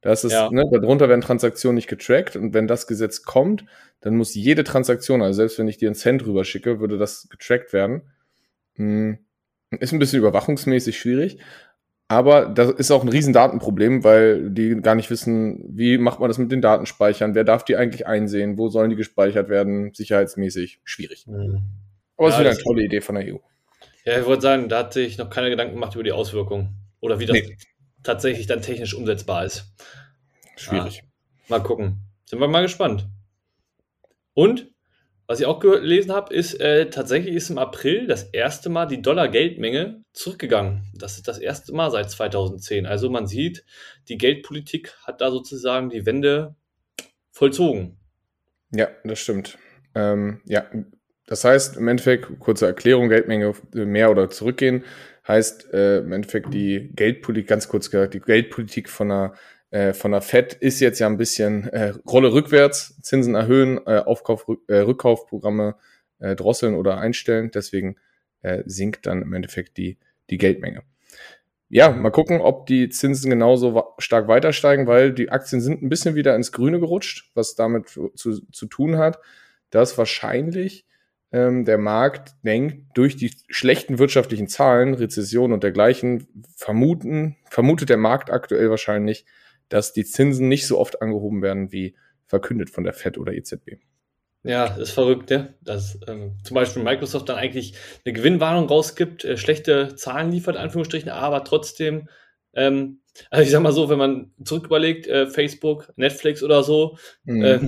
Das 0.00 0.24
ist, 0.24 0.32
ja. 0.32 0.50
ne, 0.50 0.64
darunter 0.72 1.08
werden 1.08 1.20
Transaktionen 1.20 1.76
nicht 1.76 1.88
getrackt 1.88 2.34
und 2.34 2.54
wenn 2.54 2.66
das 2.66 2.88
Gesetz 2.88 3.22
kommt, 3.22 3.64
dann 4.00 4.16
muss 4.16 4.34
jede 4.34 4.64
Transaktion, 4.64 5.22
also 5.22 5.36
selbst 5.36 5.58
wenn 5.60 5.68
ich 5.68 5.78
dir 5.78 5.88
einen 5.88 5.94
Cent 5.94 6.26
rüber 6.26 6.44
schicke, 6.44 6.80
würde 6.80 6.98
das 6.98 7.28
getrackt 7.28 7.72
werden. 7.72 8.02
Hm, 8.74 9.18
ist 9.70 9.92
ein 9.92 10.00
bisschen 10.00 10.18
überwachungsmäßig 10.18 10.98
schwierig, 10.98 11.38
aber 12.18 12.46
das 12.46 12.70
ist 12.70 12.90
auch 12.90 13.02
ein 13.02 13.08
riesen 13.08 13.32
Datenproblem, 13.32 14.04
weil 14.04 14.50
die 14.50 14.80
gar 14.80 14.94
nicht 14.94 15.10
wissen, 15.10 15.64
wie 15.68 15.98
macht 15.98 16.20
man 16.20 16.28
das 16.28 16.38
mit 16.38 16.50
den 16.50 16.60
Datenspeichern, 16.60 17.34
wer 17.34 17.44
darf 17.44 17.64
die 17.64 17.76
eigentlich 17.76 18.06
einsehen, 18.06 18.58
wo 18.58 18.68
sollen 18.68 18.90
die 18.90 18.96
gespeichert 18.96 19.48
werden, 19.48 19.92
sicherheitsmäßig 19.94 20.80
schwierig. 20.84 21.26
Mhm. 21.26 21.62
Aber 22.16 22.28
es 22.28 22.34
ja, 22.34 22.38
ist 22.38 22.40
wieder 22.40 22.50
eine 22.50 22.62
tolle 22.62 22.82
Idee 22.82 23.00
von 23.00 23.14
der 23.14 23.32
EU. 23.32 23.38
Ja, 24.04 24.18
ich 24.18 24.26
wollte 24.26 24.42
sagen, 24.42 24.68
da 24.68 24.80
hat 24.80 24.92
sich 24.92 25.16
noch 25.18 25.30
keine 25.30 25.50
Gedanken 25.50 25.74
gemacht 25.74 25.94
über 25.94 26.04
die 26.04 26.12
Auswirkungen 26.12 26.76
oder 27.00 27.20
wie 27.20 27.26
das 27.26 27.34
nee. 27.34 27.56
tatsächlich 28.02 28.46
dann 28.46 28.62
technisch 28.62 28.94
umsetzbar 28.94 29.44
ist. 29.44 29.72
Schwierig. 30.56 31.02
Ah, 31.04 31.44
mal 31.48 31.62
gucken. 31.62 31.98
Sind 32.24 32.40
wir 32.40 32.48
mal 32.48 32.62
gespannt. 32.62 33.06
Und 34.34 34.71
was 35.26 35.40
ich 35.40 35.46
auch 35.46 35.60
gelesen 35.60 36.12
habe, 36.12 36.34
ist, 36.34 36.60
äh, 36.60 36.90
tatsächlich 36.90 37.34
ist 37.34 37.50
im 37.50 37.58
April 37.58 38.06
das 38.06 38.24
erste 38.24 38.68
Mal 38.68 38.86
die 38.86 39.02
Dollar-Geldmenge 39.02 40.02
zurückgegangen. 40.12 40.82
Das 40.94 41.16
ist 41.16 41.28
das 41.28 41.38
erste 41.38 41.72
Mal 41.72 41.90
seit 41.90 42.10
2010. 42.10 42.86
Also 42.86 43.08
man 43.08 43.26
sieht, 43.26 43.64
die 44.08 44.18
Geldpolitik 44.18 44.94
hat 45.06 45.20
da 45.20 45.30
sozusagen 45.30 45.90
die 45.90 46.04
Wende 46.06 46.56
vollzogen. 47.30 47.98
Ja, 48.72 48.88
das 49.04 49.20
stimmt. 49.20 49.58
Ähm, 49.94 50.40
ja, 50.44 50.66
das 51.26 51.44
heißt 51.44 51.76
im 51.76 51.88
Endeffekt, 51.88 52.38
kurze 52.40 52.66
Erklärung, 52.66 53.08
Geldmenge 53.08 53.54
mehr 53.72 54.10
oder 54.10 54.28
zurückgehen, 54.28 54.84
heißt 55.26 55.72
äh, 55.72 55.98
im 55.98 56.12
Endeffekt 56.12 56.52
die 56.52 56.90
Geldpolitik, 56.94 57.48
ganz 57.48 57.68
kurz 57.68 57.90
gesagt, 57.90 58.14
die 58.14 58.20
Geldpolitik 58.20 58.88
von 58.88 59.10
einer 59.10 59.34
äh, 59.72 59.94
von 59.94 60.12
der 60.12 60.20
Fed 60.20 60.52
ist 60.52 60.80
jetzt 60.80 60.98
ja 60.98 61.06
ein 61.06 61.16
bisschen 61.16 61.66
äh, 61.68 61.94
Rolle 62.06 62.32
rückwärts, 62.32 63.00
Zinsen 63.00 63.34
erhöhen, 63.34 63.80
äh, 63.86 63.98
Aufkauf, 63.98 64.46
äh, 64.68 64.76
Rückkaufprogramme 64.76 65.76
äh, 66.18 66.36
drosseln 66.36 66.74
oder 66.74 66.98
einstellen. 66.98 67.50
Deswegen 67.52 67.96
äh, 68.42 68.62
sinkt 68.66 69.06
dann 69.06 69.22
im 69.22 69.32
Endeffekt 69.32 69.78
die, 69.78 69.98
die 70.28 70.36
Geldmenge. 70.36 70.82
Ja, 71.70 71.90
mal 71.90 72.10
gucken, 72.10 72.42
ob 72.42 72.66
die 72.66 72.90
Zinsen 72.90 73.30
genauso 73.30 73.94
stark 73.96 74.28
weiter 74.28 74.52
steigen, 74.52 74.86
weil 74.86 75.10
die 75.10 75.30
Aktien 75.30 75.62
sind 75.62 75.82
ein 75.82 75.88
bisschen 75.88 76.14
wieder 76.14 76.36
ins 76.36 76.52
Grüne 76.52 76.78
gerutscht, 76.78 77.30
was 77.34 77.54
damit 77.54 77.88
zu, 77.88 78.12
zu 78.14 78.66
tun 78.66 78.98
hat, 78.98 79.20
dass 79.70 79.96
wahrscheinlich 79.96 80.84
ähm, 81.32 81.64
der 81.64 81.78
Markt 81.78 82.34
denkt, 82.44 82.88
durch 82.92 83.16
die 83.16 83.32
schlechten 83.48 83.98
wirtschaftlichen 83.98 84.48
Zahlen, 84.48 84.92
Rezession 84.92 85.50
und 85.50 85.62
dergleichen, 85.62 86.28
vermuten, 86.58 87.36
vermutet 87.48 87.88
der 87.88 87.96
Markt 87.96 88.30
aktuell 88.30 88.68
wahrscheinlich, 88.68 89.24
dass 89.72 89.94
die 89.94 90.04
Zinsen 90.04 90.48
nicht 90.48 90.66
so 90.66 90.78
oft 90.78 91.00
angehoben 91.00 91.40
werden 91.40 91.72
wie 91.72 91.96
verkündet 92.26 92.68
von 92.68 92.84
der 92.84 92.92
Fed 92.92 93.16
oder 93.16 93.32
EZB. 93.32 93.78
Ja, 94.42 94.66
ist 94.66 94.90
verrückt, 94.90 95.30
ne? 95.30 95.54
Dass 95.62 95.98
ähm, 96.08 96.36
zum 96.42 96.56
Beispiel 96.56 96.82
Microsoft 96.82 97.28
dann 97.28 97.38
eigentlich 97.38 97.74
eine 98.04 98.12
Gewinnwarnung 98.12 98.68
rausgibt, 98.68 99.24
äh, 99.24 99.36
schlechte 99.36 99.94
Zahlen 99.94 100.30
liefert, 100.30 100.56
Anführungsstrichen, 100.56 101.10
aber 101.10 101.44
trotzdem, 101.44 102.08
ähm, 102.52 103.00
also 103.30 103.44
ich 103.44 103.50
sag 103.50 103.62
mal 103.62 103.72
so, 103.72 103.88
wenn 103.88 103.98
man 103.98 104.32
zurück 104.44 104.66
überlegt, 104.66 105.06
äh, 105.06 105.26
Facebook, 105.26 105.92
Netflix 105.96 106.42
oder 106.42 106.62
so, 106.62 106.98
mhm. 107.24 107.42
äh, 107.42 107.60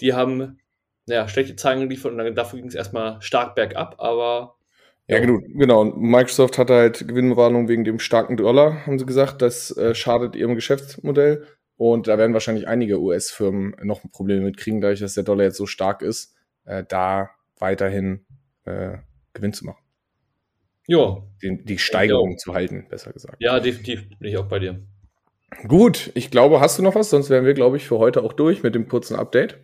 die 0.00 0.14
haben 0.14 0.60
ja, 1.06 1.28
schlechte 1.28 1.56
Zahlen 1.56 1.80
geliefert 1.80 2.12
und 2.12 2.18
dann, 2.18 2.34
dafür 2.34 2.60
ging 2.60 2.68
es 2.68 2.74
erstmal 2.74 3.20
stark 3.20 3.54
bergab, 3.54 3.96
aber 3.98 4.56
ja, 5.08 5.18
genau. 5.18 5.40
genau. 5.54 5.84
Microsoft 5.84 6.58
hat 6.58 6.70
halt 6.70 7.06
Gewinnwarnung 7.06 7.68
wegen 7.68 7.84
dem 7.84 7.98
starken 7.98 8.36
Dollar, 8.36 8.86
haben 8.86 8.98
sie 8.98 9.06
gesagt. 9.06 9.42
Das 9.42 9.76
äh, 9.76 9.94
schadet 9.94 10.36
ihrem 10.36 10.54
Geschäftsmodell. 10.54 11.46
Und 11.76 12.06
da 12.06 12.16
werden 12.18 12.32
wahrscheinlich 12.32 12.68
einige 12.68 13.00
US-Firmen 13.00 13.74
noch 13.82 14.02
Probleme 14.12 14.42
mitkriegen, 14.42 14.80
dadurch, 14.80 15.00
dass 15.00 15.14
der 15.14 15.24
Dollar 15.24 15.44
jetzt 15.44 15.56
so 15.56 15.66
stark 15.66 16.02
ist, 16.02 16.34
äh, 16.64 16.84
da 16.88 17.30
weiterhin 17.58 18.24
äh, 18.64 18.98
Gewinn 19.32 19.52
zu 19.52 19.66
machen. 19.66 19.82
Ja. 20.86 21.22
Die, 21.42 21.64
die 21.64 21.78
Steigerung 21.78 22.32
ja. 22.32 22.36
zu 22.36 22.54
halten, 22.54 22.86
besser 22.88 23.12
gesagt. 23.12 23.36
Ja, 23.40 23.58
definitiv 23.60 24.08
bin 24.18 24.28
ich 24.28 24.36
auch 24.36 24.46
bei 24.46 24.58
dir. 24.58 24.80
Gut, 25.68 26.10
ich 26.14 26.30
glaube, 26.30 26.60
hast 26.60 26.78
du 26.78 26.82
noch 26.82 26.94
was? 26.94 27.10
Sonst 27.10 27.30
wären 27.30 27.44
wir, 27.44 27.54
glaube 27.54 27.76
ich, 27.76 27.84
für 27.84 27.98
heute 27.98 28.22
auch 28.22 28.32
durch 28.32 28.62
mit 28.62 28.74
dem 28.74 28.88
kurzen 28.88 29.16
Update. 29.16 29.58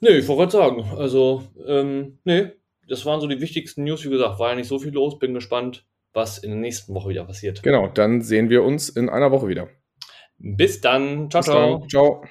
Nee, 0.00 0.10
ich 0.10 0.28
wollte 0.28 0.52
sagen. 0.52 0.84
Also, 0.96 1.44
ähm, 1.66 2.18
nee, 2.24 2.52
das 2.88 3.06
waren 3.06 3.20
so 3.20 3.26
die 3.26 3.40
wichtigsten 3.40 3.84
News. 3.84 4.04
Wie 4.04 4.10
gesagt, 4.10 4.38
war 4.38 4.50
ja 4.50 4.56
nicht 4.56 4.68
so 4.68 4.78
viel 4.78 4.92
los. 4.92 5.18
Bin 5.18 5.34
gespannt, 5.34 5.86
was 6.12 6.38
in 6.38 6.50
der 6.50 6.60
nächsten 6.60 6.94
Woche 6.94 7.10
wieder 7.10 7.24
passiert. 7.24 7.62
Genau, 7.62 7.88
dann 7.88 8.22
sehen 8.22 8.50
wir 8.50 8.62
uns 8.62 8.88
in 8.88 9.08
einer 9.08 9.30
Woche 9.30 9.48
wieder. 9.48 9.68
Bis 10.38 10.80
dann. 10.80 11.30
Ciao, 11.30 11.40
Bis 11.40 11.46
ciao. 11.46 11.78
Dann. 11.78 11.88
Ciao. 11.88 12.24